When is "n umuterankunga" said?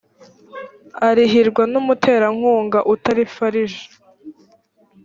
1.71-2.79